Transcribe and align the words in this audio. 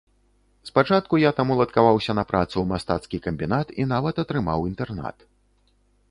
Спачатку 0.67 1.17
я 1.23 1.31
там 1.39 1.47
уладкаваўся 1.55 2.15
на 2.19 2.23
працу 2.31 2.51
ў 2.51 2.63
мастацкі 2.71 3.17
камбінат 3.25 3.67
і 3.83 3.85
нават 3.93 4.23
атрымаў 4.23 4.65
інтэрнат. 4.71 5.17